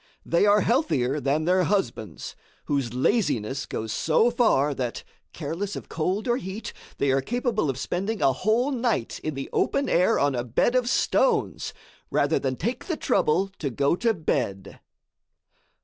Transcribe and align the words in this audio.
They 0.25 0.47
are 0.47 0.61
healthier 0.61 1.19
than 1.19 1.45
their 1.45 1.65
husbands, 1.65 2.35
whose 2.65 2.91
laziness 2.91 3.67
goes 3.67 3.93
so 3.93 4.31
far 4.31 4.73
that, 4.73 5.03
careless 5.31 5.75
of 5.75 5.89
cold 5.89 6.27
or 6.27 6.37
heat, 6.37 6.73
they 6.97 7.11
are 7.11 7.21
capable 7.21 7.69
of 7.69 7.77
spending 7.77 8.19
a 8.19 8.33
whole 8.33 8.71
night 8.71 9.19
in 9.19 9.35
the 9.35 9.47
open 9.53 9.87
air 9.87 10.17
on 10.17 10.33
a 10.33 10.43
bed 10.43 10.73
of 10.73 10.89
stones 10.89 11.71
rather 12.09 12.39
than 12.39 12.55
take 12.55 12.85
the 12.85 12.97
trouble 12.97 13.49
to 13.59 13.69
go 13.69 13.95
to 13.97 14.15
bed. 14.15 14.79